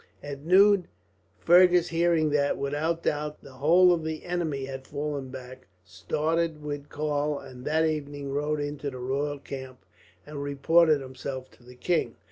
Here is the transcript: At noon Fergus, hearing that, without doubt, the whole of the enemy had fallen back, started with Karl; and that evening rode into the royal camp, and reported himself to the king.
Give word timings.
At 0.23 0.43
noon 0.43 0.87
Fergus, 1.37 1.89
hearing 1.89 2.31
that, 2.31 2.57
without 2.57 3.03
doubt, 3.03 3.43
the 3.43 3.51
whole 3.53 3.93
of 3.93 4.03
the 4.03 4.23
enemy 4.25 4.65
had 4.65 4.87
fallen 4.87 5.29
back, 5.29 5.67
started 5.85 6.63
with 6.63 6.89
Karl; 6.89 7.37
and 7.37 7.65
that 7.65 7.85
evening 7.85 8.31
rode 8.31 8.59
into 8.59 8.89
the 8.89 8.97
royal 8.97 9.37
camp, 9.37 9.85
and 10.25 10.41
reported 10.41 11.01
himself 11.01 11.51
to 11.51 11.63
the 11.63 11.75
king. 11.75 12.15